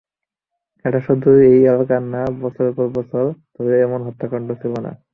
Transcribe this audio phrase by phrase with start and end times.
[0.85, 3.23] এটা শুধু এই এলাকায় না, বছরের পর বছর
[3.55, 4.91] ধরে এমন হত্যাকাণ্ড ছিলো না।